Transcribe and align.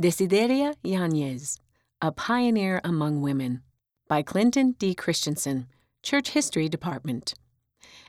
Desideria 0.00 0.74
Yanez, 0.82 1.60
A 2.00 2.10
Pioneer 2.10 2.80
Among 2.82 3.20
Women, 3.20 3.60
by 4.08 4.22
Clinton 4.22 4.74
D. 4.78 4.94
Christensen, 4.94 5.66
Church 6.02 6.30
History 6.30 6.66
Department. 6.66 7.34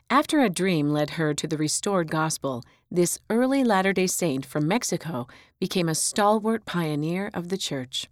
After 0.08 0.40
a 0.40 0.48
dream 0.48 0.88
led 0.88 1.10
her 1.10 1.34
to 1.34 1.46
the 1.46 1.58
restored 1.58 2.10
gospel, 2.10 2.64
this 2.90 3.18
early 3.28 3.62
Latter 3.62 3.92
day 3.92 4.06
Saint 4.06 4.46
from 4.46 4.66
Mexico 4.66 5.26
became 5.60 5.90
a 5.90 5.94
stalwart 5.94 6.64
pioneer 6.64 7.30
of 7.34 7.50
the 7.50 7.58
church. 7.58 8.08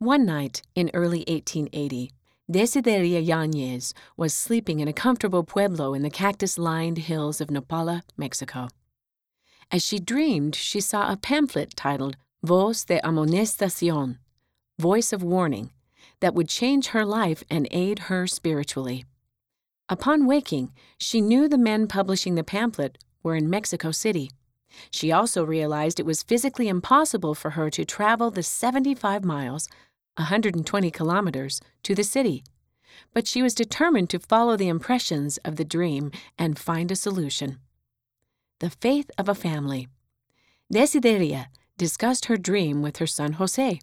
One 0.00 0.26
night 0.26 0.62
in 0.74 0.90
early 0.94 1.24
1880, 1.28 2.10
Desideria 2.50 3.24
Yanez 3.24 3.94
was 4.16 4.34
sleeping 4.34 4.80
in 4.80 4.88
a 4.88 4.92
comfortable 4.92 5.44
pueblo 5.44 5.94
in 5.94 6.02
the 6.02 6.10
cactus 6.10 6.58
lined 6.58 6.98
hills 6.98 7.40
of 7.40 7.50
Nopala, 7.50 8.02
Mexico. 8.16 8.66
As 9.70 9.84
she 9.84 10.00
dreamed, 10.00 10.56
she 10.56 10.80
saw 10.80 11.12
a 11.12 11.16
pamphlet 11.16 11.76
titled 11.76 12.16
Voz 12.44 12.84
de 12.84 13.00
Amonestacion, 13.00 14.18
Voice 14.78 15.12
of 15.12 15.24
Warning, 15.24 15.72
that 16.20 16.34
would 16.34 16.48
change 16.48 16.88
her 16.88 17.04
life 17.04 17.42
and 17.50 17.66
aid 17.72 17.98
her 18.10 18.28
spiritually. 18.28 19.04
Upon 19.88 20.24
waking, 20.24 20.72
she 20.98 21.20
knew 21.20 21.48
the 21.48 21.58
men 21.58 21.88
publishing 21.88 22.36
the 22.36 22.44
pamphlet 22.44 22.96
were 23.24 23.34
in 23.34 23.50
Mexico 23.50 23.90
City. 23.90 24.30
She 24.92 25.10
also 25.10 25.44
realized 25.44 25.98
it 25.98 26.06
was 26.06 26.22
physically 26.22 26.68
impossible 26.68 27.34
for 27.34 27.50
her 27.50 27.70
to 27.70 27.84
travel 27.84 28.30
the 28.30 28.44
75 28.44 29.24
miles, 29.24 29.68
120 30.16 30.92
kilometers, 30.92 31.60
to 31.82 31.94
the 31.94 32.04
city. 32.04 32.44
But 33.12 33.26
she 33.26 33.42
was 33.42 33.54
determined 33.54 34.10
to 34.10 34.20
follow 34.20 34.56
the 34.56 34.68
impressions 34.68 35.38
of 35.38 35.56
the 35.56 35.64
dream 35.64 36.12
and 36.38 36.56
find 36.56 36.92
a 36.92 36.96
solution. 36.96 37.58
The 38.60 38.70
faith 38.70 39.10
of 39.18 39.28
a 39.28 39.34
family. 39.34 39.88
Desideria 40.72 41.46
discussed 41.78 42.26
her 42.26 42.36
dream 42.36 42.82
with 42.82 42.98
her 42.98 43.06
son 43.06 43.34
Jose. 43.34 43.80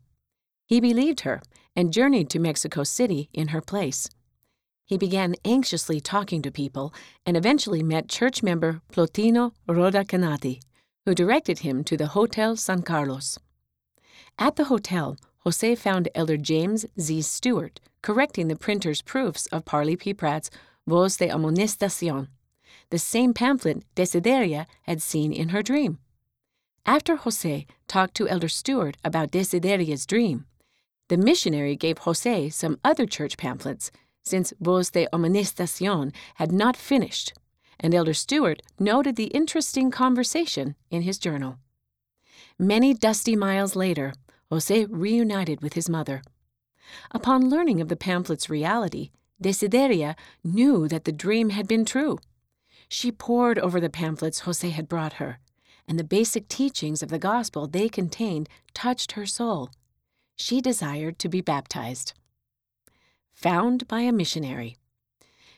He 0.67 0.79
believed 0.79 1.21
her 1.21 1.41
and 1.75 1.91
journeyed 1.91 2.29
to 2.29 2.39
Mexico 2.39 2.83
City 2.83 3.29
in 3.33 3.47
her 3.47 3.61
place. 3.61 4.09
He 4.85 4.97
began 4.97 5.35
anxiously 5.43 5.99
talking 5.99 6.41
to 6.43 6.51
people 6.51 6.93
and 7.25 7.35
eventually 7.35 7.81
met 7.81 8.07
church 8.07 8.43
member 8.43 8.81
Plotino 8.91 9.53
Rhodakanaty, 9.67 10.59
who 11.05 11.15
directed 11.15 11.59
him 11.59 11.83
to 11.85 11.97
the 11.97 12.07
Hotel 12.07 12.55
San 12.55 12.83
Carlos. 12.83 13.39
At 14.37 14.57
the 14.57 14.65
hotel, 14.65 15.17
Jose 15.39 15.75
found 15.75 16.09
Elder 16.13 16.37
James 16.37 16.85
Z. 16.99 17.23
Stewart 17.23 17.79
correcting 18.03 18.47
the 18.47 18.55
printer's 18.55 19.01
proofs 19.01 19.47
of 19.47 19.65
Parley 19.65 19.95
P. 19.95 20.13
Pratt's 20.13 20.51
Voz 20.85 21.17
de 21.17 21.29
Amonestacion 21.29 22.27
the 22.89 22.99
same 22.99 23.33
pamphlet 23.33 23.83
Desideria 23.95 24.65
had 24.83 25.01
seen 25.01 25.33
in 25.33 25.49
her 25.49 25.61
dream. 25.61 25.99
After 26.85 27.15
Jose 27.15 27.65
talked 27.87 28.13
to 28.15 28.27
Elder 28.27 28.47
Stewart 28.47 28.95
about 29.03 29.31
Desideria's 29.31 30.05
dream, 30.05 30.45
the 31.07 31.17
missionary 31.17 31.75
gave 31.75 31.99
Jose 31.99 32.49
some 32.51 32.79
other 32.83 33.07
church 33.07 33.37
pamphlets, 33.37 33.89
since 34.23 34.53
Voz 34.59 34.91
de 34.91 35.07
Amonestacion 35.11 36.13
had 36.35 36.51
not 36.51 36.77
finished, 36.77 37.33
and 37.79 37.93
Elder 37.93 38.13
Stewart 38.13 38.61
noted 38.79 39.15
the 39.15 39.25
interesting 39.25 39.89
conversation 39.89 40.75
in 40.91 41.01
his 41.01 41.17
journal. 41.17 41.57
Many 42.59 42.93
dusty 42.93 43.35
miles 43.35 43.75
later, 43.75 44.13
Jose 44.51 44.85
reunited 44.85 45.61
with 45.61 45.73
his 45.73 45.89
mother. 45.89 46.21
Upon 47.11 47.49
learning 47.49 47.81
of 47.81 47.87
the 47.87 47.95
pamphlet's 47.95 48.49
reality, 48.49 49.09
Desideria 49.41 50.15
knew 50.43 50.87
that 50.87 51.05
the 51.05 51.11
dream 51.11 51.49
had 51.49 51.67
been 51.67 51.83
true. 51.83 52.19
She 52.87 53.11
pored 53.11 53.57
over 53.57 53.79
the 53.79 53.89
pamphlets 53.89 54.41
Jose 54.41 54.69
had 54.69 54.87
brought 54.87 55.13
her, 55.13 55.39
and 55.87 55.99
the 55.99 56.03
basic 56.03 56.47
teachings 56.47 57.03
of 57.03 57.09
the 57.09 57.19
gospel 57.19 57.67
they 57.67 57.89
contained 57.89 58.49
touched 58.73 59.13
her 59.13 59.25
soul. 59.25 59.69
She 60.35 60.61
desired 60.61 61.19
to 61.19 61.29
be 61.29 61.41
baptized. 61.41 62.13
Found 63.33 63.87
by 63.87 64.01
a 64.01 64.11
missionary. 64.11 64.77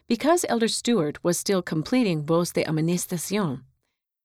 Because 0.08 0.46
Elder 0.48 0.68
Stewart 0.68 1.24
was 1.24 1.38
still 1.38 1.62
completing 1.62 2.24
Voz 2.24 2.52
de 2.52 2.64
Amonestacion, 2.64 3.64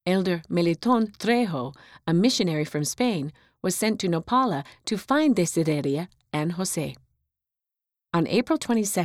Elder 0.06 0.42
Meliton 0.48 1.16
Trejo, 1.16 1.74
a 2.06 2.14
missionary 2.14 2.64
from 2.64 2.84
Spain, 2.84 3.32
was 3.62 3.76
sent 3.76 4.00
to 4.00 4.08
Nopala 4.08 4.64
to 4.84 4.98
find 4.98 5.36
Desideria 5.36 6.08
and 6.32 6.52
Jose. 6.52 6.96
On 8.12 8.26
April 8.26 8.58
22, 8.58 9.00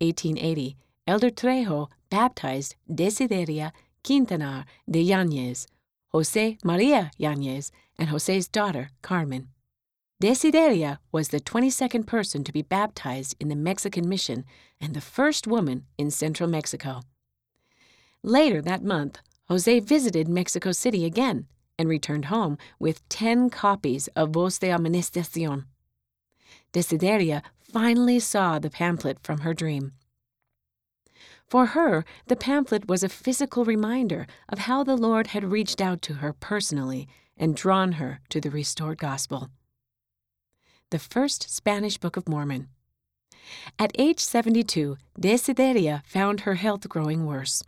1880, 0.00 0.76
Elder 1.06 1.30
Trejo 1.30 1.88
baptized 2.10 2.76
Desideria 2.90 3.72
Quintanar 4.02 4.64
de 4.90 5.00
Yanez, 5.00 5.66
Jose 6.12 6.58
Maria 6.64 7.10
Yanez, 7.18 7.70
and 7.98 8.08
Jose's 8.08 8.48
daughter, 8.48 8.90
Carmen. 9.02 9.48
Desideria 10.22 10.98
was 11.12 11.28
the 11.28 11.40
22nd 11.40 12.06
person 12.06 12.42
to 12.44 12.52
be 12.52 12.62
baptized 12.62 13.36
in 13.38 13.48
the 13.48 13.54
Mexican 13.54 14.08
mission 14.08 14.44
and 14.80 14.94
the 14.94 15.00
first 15.00 15.46
woman 15.46 15.84
in 15.96 16.10
central 16.10 16.48
Mexico. 16.48 17.02
Later 18.22 18.60
that 18.62 18.82
month, 18.82 19.20
Jose 19.48 19.80
visited 19.80 20.28
Mexico 20.28 20.72
City 20.72 21.04
again 21.04 21.46
and 21.78 21.88
returned 21.88 22.26
home 22.26 22.58
with 22.78 23.08
10 23.08 23.50
copies 23.50 24.08
of 24.16 24.30
Voz 24.30 24.58
de 24.58 24.68
Amonestacion. 24.68 25.66
Desideria 26.72 27.42
finally 27.60 28.18
saw 28.18 28.58
the 28.58 28.70
pamphlet 28.70 29.18
from 29.22 29.40
her 29.40 29.54
dream. 29.54 29.92
For 31.48 31.66
her, 31.66 32.04
the 32.26 32.36
pamphlet 32.36 32.88
was 32.88 33.02
a 33.02 33.08
physical 33.08 33.64
reminder 33.64 34.26
of 34.50 34.60
how 34.60 34.84
the 34.84 34.96
Lord 34.96 35.28
had 35.28 35.50
reached 35.50 35.80
out 35.80 36.02
to 36.02 36.14
her 36.14 36.34
personally 36.34 37.08
and 37.38 37.56
drawn 37.56 37.92
her 37.92 38.20
to 38.28 38.40
the 38.40 38.50
restored 38.50 38.98
gospel. 38.98 39.48
The 40.90 40.98
First 40.98 41.48
Spanish 41.50 41.96
Book 41.96 42.16
of 42.16 42.28
Mormon. 42.28 42.68
At 43.78 43.92
age 43.98 44.20
72, 44.20 44.98
Desideria 45.18 46.02
found 46.06 46.40
her 46.40 46.56
health 46.56 46.86
growing 46.88 47.24
worse. 47.24 47.62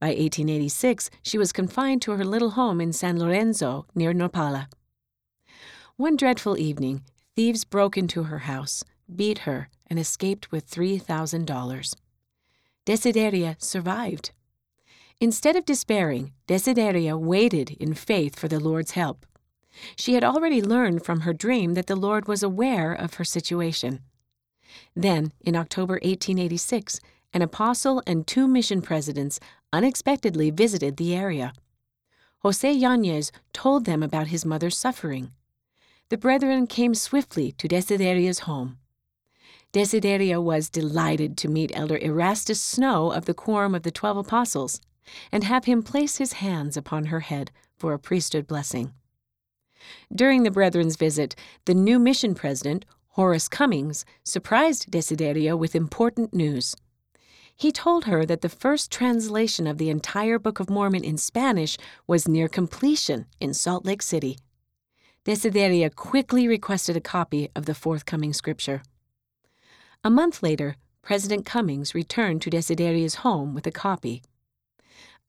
By 0.00 0.08
1886, 0.08 1.08
she 1.22 1.38
was 1.38 1.52
confined 1.52 2.02
to 2.02 2.12
her 2.12 2.24
little 2.24 2.50
home 2.50 2.80
in 2.80 2.92
San 2.92 3.18
Lorenzo 3.18 3.86
near 3.94 4.12
Nopala. 4.12 4.66
One 5.96 6.16
dreadful 6.16 6.58
evening, 6.58 7.02
thieves 7.36 7.64
broke 7.64 7.96
into 7.96 8.24
her 8.24 8.40
house, 8.40 8.84
beat 9.14 9.40
her, 9.40 9.68
and 9.86 10.00
escaped 10.00 10.50
with 10.50 10.68
$3,000. 10.68 11.94
Desideria 12.86 13.56
survived. 13.62 14.32
Instead 15.20 15.56
of 15.56 15.64
despairing, 15.64 16.32
Desideria 16.46 17.18
waited 17.18 17.70
in 17.80 17.94
faith 17.94 18.38
for 18.38 18.48
the 18.48 18.60
Lord's 18.60 18.92
help. 18.92 19.24
She 19.96 20.14
had 20.14 20.24
already 20.24 20.60
learned 20.60 21.04
from 21.04 21.20
her 21.20 21.32
dream 21.32 21.74
that 21.74 21.86
the 21.86 21.96
Lord 21.96 22.28
was 22.28 22.42
aware 22.42 22.92
of 22.92 23.14
her 23.14 23.24
situation. 23.24 24.00
Then, 24.94 25.32
in 25.40 25.56
October 25.56 25.94
1886, 25.94 27.00
an 27.32 27.42
apostle 27.42 28.02
and 28.06 28.26
two 28.26 28.46
mission 28.46 28.82
presidents 28.82 29.40
unexpectedly 29.72 30.50
visited 30.50 30.96
the 30.96 31.14
area. 31.14 31.52
Jose 32.40 32.70
Yanez 32.70 33.32
told 33.52 33.86
them 33.86 34.02
about 34.02 34.26
his 34.28 34.44
mother's 34.44 34.76
suffering. 34.76 35.32
The 36.10 36.18
brethren 36.18 36.66
came 36.66 36.94
swiftly 36.94 37.52
to 37.52 37.66
Desideria's 37.66 38.40
home. 38.40 38.78
Desideria 39.74 40.40
was 40.40 40.70
delighted 40.70 41.36
to 41.38 41.48
meet 41.48 41.72
Elder 41.74 41.98
Erastus 41.98 42.60
Snow 42.60 43.10
of 43.10 43.24
the 43.24 43.34
Quorum 43.34 43.74
of 43.74 43.82
the 43.82 43.90
Twelve 43.90 44.16
Apostles 44.16 44.80
and 45.32 45.42
have 45.42 45.64
him 45.64 45.82
place 45.82 46.18
his 46.18 46.34
hands 46.34 46.76
upon 46.76 47.06
her 47.06 47.18
head 47.18 47.50
for 47.76 47.92
a 47.92 47.98
priesthood 47.98 48.46
blessing. 48.46 48.92
During 50.14 50.44
the 50.44 50.52
brethren's 50.52 50.94
visit, 50.94 51.34
the 51.64 51.74
new 51.74 51.98
mission 51.98 52.36
president, 52.36 52.84
Horace 53.08 53.48
Cummings, 53.48 54.04
surprised 54.22 54.92
Desideria 54.92 55.58
with 55.58 55.74
important 55.74 56.32
news. 56.32 56.76
He 57.56 57.72
told 57.72 58.04
her 58.04 58.24
that 58.26 58.42
the 58.42 58.48
first 58.48 58.92
translation 58.92 59.66
of 59.66 59.78
the 59.78 59.90
entire 59.90 60.38
Book 60.38 60.60
of 60.60 60.70
Mormon 60.70 61.02
in 61.02 61.18
Spanish 61.18 61.76
was 62.06 62.28
near 62.28 62.46
completion 62.46 63.26
in 63.40 63.52
Salt 63.52 63.84
Lake 63.84 64.02
City. 64.02 64.38
Desideria 65.24 65.92
quickly 65.92 66.46
requested 66.46 66.96
a 66.96 67.00
copy 67.00 67.48
of 67.56 67.66
the 67.66 67.74
forthcoming 67.74 68.32
scripture. 68.32 68.82
A 70.06 70.10
month 70.10 70.42
later, 70.42 70.76
President 71.00 71.46
Cummings 71.46 71.94
returned 71.94 72.42
to 72.42 72.50
Desideria's 72.50 73.16
home 73.16 73.54
with 73.54 73.66
a 73.66 73.70
copy. 73.70 74.22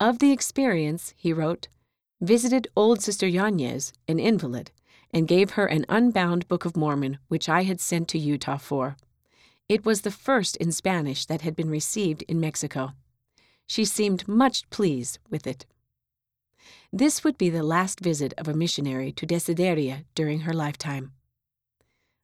Of 0.02 0.20
the 0.20 0.34
experience, 0.34 1.14
he 1.16 1.32
wrote, 1.32 1.70
visited 2.20 2.68
old 2.76 3.02
Sister 3.02 3.26
Yanez, 3.26 3.94
an 4.10 4.20
invalid, 4.20 4.72
and 5.12 5.30
gave 5.30 5.52
her 5.52 5.66
an 5.66 5.86
unbound 5.88 6.50
Book 6.50 6.66
of 6.66 6.76
Mormon 6.76 7.20
which 7.30 7.48
I 7.48 7.64
had 7.64 7.80
sent 7.80 8.10
to 8.10 8.20
Utah 8.20 8.58
for. 8.58 8.98
It 9.70 9.86
was 9.86 10.02
the 10.02 10.12
first 10.12 10.58
in 10.58 10.74
Spanish 10.74 11.26
that 11.28 11.42
had 11.42 11.56
been 11.56 11.70
received 11.70 12.24
in 12.24 12.42
Mexico. 12.42 12.92
She 13.68 13.86
seemed 13.86 14.28
much 14.28 14.70
pleased 14.70 15.20
with 15.30 15.48
it. 15.48 15.66
This 16.92 17.24
would 17.24 17.38
be 17.38 17.50
the 17.50 17.64
last 17.64 18.02
visit 18.02 18.34
of 18.38 18.50
a 18.50 18.54
missionary 18.54 19.14
to 19.14 19.26
Desideria 19.26 20.04
during 20.16 20.42
her 20.42 20.54
lifetime. 20.54 21.14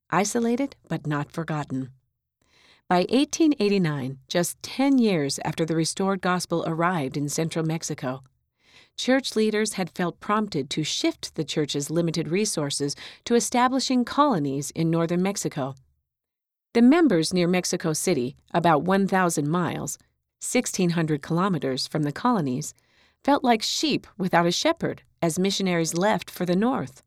Isolated 0.09 0.75
but 0.89 1.07
not 1.07 1.31
forgotten. 1.31 1.91
By 2.91 3.05
1889, 3.09 4.17
just 4.27 4.61
10 4.63 4.97
years 4.97 5.39
after 5.45 5.65
the 5.65 5.77
restored 5.77 6.19
gospel 6.19 6.65
arrived 6.67 7.15
in 7.15 7.29
central 7.29 7.63
Mexico, 7.63 8.21
church 8.97 9.33
leaders 9.33 9.75
had 9.75 9.95
felt 9.95 10.19
prompted 10.19 10.69
to 10.71 10.83
shift 10.83 11.35
the 11.35 11.45
church's 11.45 11.89
limited 11.89 12.27
resources 12.27 12.97
to 13.23 13.35
establishing 13.35 14.03
colonies 14.03 14.71
in 14.71 14.91
northern 14.91 15.23
Mexico. 15.23 15.75
The 16.73 16.81
members 16.81 17.33
near 17.33 17.47
Mexico 17.47 17.93
City, 17.93 18.35
about 18.53 18.83
1,000 18.83 19.47
miles, 19.47 19.97
1,600 20.41 21.21
kilometers 21.21 21.87
from 21.87 22.03
the 22.03 22.11
colonies, 22.11 22.73
felt 23.23 23.41
like 23.41 23.63
sheep 23.63 24.05
without 24.17 24.47
a 24.47 24.51
shepherd 24.51 25.03
as 25.21 25.39
missionaries 25.39 25.93
left 25.93 26.29
for 26.29 26.45
the 26.45 26.57
north. 26.57 27.03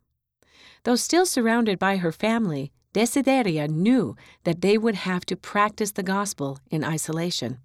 Though 0.84 0.96
still 0.96 1.26
surrounded 1.26 1.78
by 1.78 1.98
her 1.98 2.10
family, 2.10 2.72
Desideria 2.94 3.68
knew 3.68 4.16
that 4.44 4.60
they 4.60 4.78
would 4.78 4.94
have 4.94 5.26
to 5.26 5.36
practice 5.36 5.92
the 5.92 6.02
gospel 6.04 6.60
in 6.70 6.84
isolation. 6.84 7.58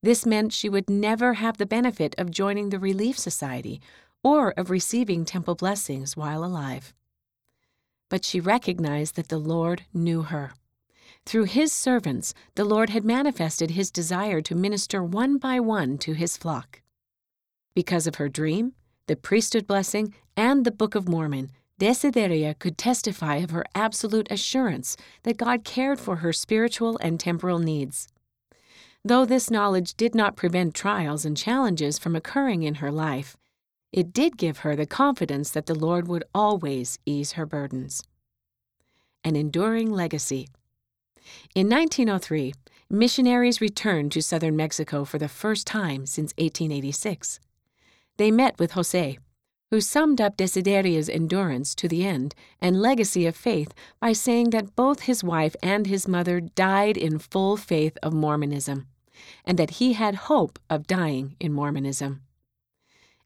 This 0.00 0.24
meant 0.24 0.52
she 0.52 0.68
would 0.68 0.88
never 0.88 1.34
have 1.34 1.58
the 1.58 1.66
benefit 1.66 2.14
of 2.18 2.30
joining 2.30 2.68
the 2.68 2.78
Relief 2.78 3.18
Society 3.18 3.80
or 4.22 4.52
of 4.52 4.70
receiving 4.70 5.24
temple 5.24 5.56
blessings 5.56 6.16
while 6.16 6.44
alive. 6.44 6.94
But 8.08 8.24
she 8.24 8.38
recognized 8.38 9.16
that 9.16 9.28
the 9.28 9.38
Lord 9.38 9.82
knew 9.92 10.22
her. 10.22 10.52
Through 11.26 11.44
his 11.44 11.72
servants, 11.72 12.32
the 12.54 12.64
Lord 12.64 12.90
had 12.90 13.04
manifested 13.04 13.72
his 13.72 13.90
desire 13.90 14.40
to 14.42 14.54
minister 14.54 15.02
one 15.02 15.38
by 15.38 15.58
one 15.58 15.98
to 15.98 16.12
his 16.12 16.36
flock. 16.36 16.80
Because 17.74 18.06
of 18.06 18.16
her 18.16 18.28
dream, 18.28 18.74
the 19.08 19.16
priesthood 19.16 19.66
blessing, 19.66 20.14
and 20.36 20.64
the 20.64 20.70
Book 20.70 20.94
of 20.94 21.08
Mormon, 21.08 21.50
Desideria 21.80 22.56
could 22.58 22.78
testify 22.78 23.36
of 23.36 23.50
her 23.50 23.64
absolute 23.74 24.30
assurance 24.30 24.96
that 25.24 25.36
God 25.36 25.64
cared 25.64 25.98
for 25.98 26.16
her 26.16 26.32
spiritual 26.32 26.98
and 26.98 27.18
temporal 27.18 27.58
needs. 27.58 28.06
Though 29.04 29.24
this 29.24 29.50
knowledge 29.50 29.94
did 29.94 30.14
not 30.14 30.36
prevent 30.36 30.74
trials 30.74 31.24
and 31.24 31.36
challenges 31.36 31.98
from 31.98 32.14
occurring 32.16 32.62
in 32.62 32.76
her 32.76 32.92
life, 32.92 33.36
it 33.92 34.12
did 34.12 34.38
give 34.38 34.58
her 34.58 34.74
the 34.74 34.86
confidence 34.86 35.50
that 35.50 35.66
the 35.66 35.74
Lord 35.74 36.08
would 36.08 36.24
always 36.34 36.98
ease 37.04 37.32
her 37.32 37.44
burdens. 37.44 38.02
An 39.22 39.36
enduring 39.36 39.92
legacy. 39.92 40.48
In 41.54 41.68
1903, 41.68 42.54
missionaries 42.88 43.60
returned 43.60 44.12
to 44.12 44.22
southern 44.22 44.56
Mexico 44.56 45.04
for 45.04 45.18
the 45.18 45.28
first 45.28 45.66
time 45.66 46.06
since 46.06 46.32
1886. 46.38 47.40
They 48.16 48.30
met 48.30 48.58
with 48.58 48.72
Jose, 48.72 49.18
who 49.74 49.80
summed 49.80 50.20
up 50.20 50.36
Desideria's 50.36 51.08
endurance 51.08 51.74
to 51.74 51.88
the 51.88 52.06
end 52.06 52.32
and 52.60 52.80
legacy 52.80 53.26
of 53.26 53.34
faith 53.34 53.74
by 53.98 54.12
saying 54.12 54.50
that 54.50 54.76
both 54.76 55.00
his 55.00 55.24
wife 55.24 55.56
and 55.64 55.88
his 55.88 56.06
mother 56.06 56.40
died 56.40 56.96
in 56.96 57.18
full 57.18 57.56
faith 57.56 57.98
of 58.00 58.12
Mormonism, 58.12 58.86
and 59.44 59.58
that 59.58 59.82
he 59.82 59.94
had 59.94 60.30
hope 60.30 60.60
of 60.70 60.86
dying 60.86 61.34
in 61.40 61.52
Mormonism. 61.52 62.22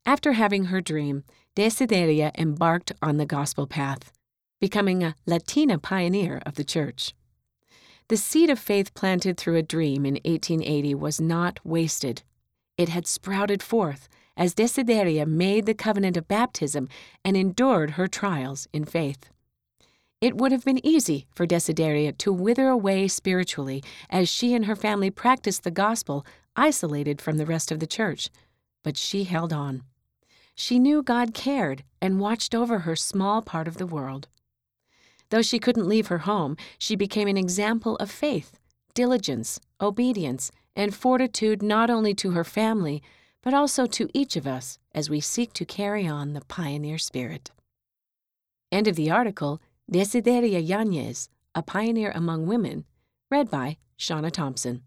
After 0.07 0.33
having 0.33 0.65
her 0.73 0.81
dream, 0.81 1.23
Desideria 1.55 2.33
embarked 2.39 2.93
on 3.03 3.19
the 3.19 3.27
gospel 3.27 3.67
path, 3.67 4.11
becoming 4.59 5.05
a 5.05 5.17
Latina 5.27 5.79
pioneer 5.79 6.41
of 6.47 6.55
the 6.55 6.65
church. 6.65 7.13
The 8.09 8.17
seed 8.17 8.49
of 8.49 8.59
faith 8.59 8.95
planted 8.95 9.37
through 9.37 9.57
a 9.57 9.63
dream 9.63 10.07
in 10.07 10.15
1880 10.25 10.95
was 10.95 11.21
not 11.21 11.61
wasted. 11.63 12.23
It 12.79 12.89
had 12.89 13.07
sprouted 13.07 13.63
forth 13.63 14.09
as 14.39 14.55
Desideria 14.55 15.27
made 15.27 15.67
the 15.67 15.75
covenant 15.75 16.17
of 16.17 16.29
baptism 16.29 16.89
and 17.25 17.37
endured 17.37 17.93
her 17.93 18.07
trials 18.07 18.69
in 18.73 18.85
faith. 18.85 19.29
It 20.21 20.37
would 20.37 20.53
have 20.53 20.65
been 20.65 20.85
easy 20.87 21.27
for 21.35 21.47
Desideria 21.47 22.17
to 22.19 22.33
wither 22.33 22.69
away 22.69 23.09
spiritually 23.09 23.85
as 24.09 24.29
she 24.29 24.55
and 24.55 24.65
her 24.65 24.77
family 24.77 25.11
practiced 25.11 25.65
the 25.65 25.71
gospel 25.71 26.25
isolated 26.57 27.21
from 27.21 27.37
the 27.37 27.47
rest 27.47 27.71
of 27.71 27.81
the 27.81 27.87
church, 27.87 28.31
but 28.83 28.97
she 28.97 29.25
held 29.25 29.53
on. 29.53 29.83
She 30.55 30.79
knew 30.79 31.03
God 31.03 31.35
cared 31.35 31.85
and 32.01 32.19
watched 32.19 32.55
over 32.55 32.81
her 32.81 32.97
small 32.97 33.43
part 33.43 33.69
of 33.69 33.77
the 33.77 33.87
world. 33.87 34.29
Though 35.31 35.43
she 35.43 35.59
couldn't 35.59 35.87
leave 35.87 36.09
her 36.09 36.19
home, 36.19 36.57
she 36.79 36.97
became 36.97 37.29
an 37.29 37.37
example 37.37 37.97
of 37.97 38.11
faith, 38.11 38.59
diligence, 38.95 39.61
obedience, 39.81 40.51
and 40.75 40.95
fortitude 40.95 41.63
not 41.63 41.91
only 41.91 42.15
to 42.15 42.33
her 42.33 42.45
family, 42.45 43.03
but 43.49 43.55
also 43.55 43.87
to 43.87 44.11
each 44.13 44.37
of 44.37 44.47
us 44.47 44.79
as 44.95 45.09
we 45.09 45.21
seek 45.21 45.55
to 45.55 45.65
carry 45.65 46.07
on 46.07 46.35
the 46.35 46.45
pioneer 46.49 46.99
spirit. 46.99 47.51
End 48.71 48.87
of 48.87 48.95
the 48.95 49.11
article 49.11 49.63
Desideria 49.91 50.61
Yanez, 50.61 51.31
a 51.55 51.63
Pioneer 51.63 52.13
Among 52.15 52.47
Women, 52.47 52.85
read 53.31 53.51
by 53.51 53.79
Shauna 53.99 54.31
Thompson. 54.31 54.83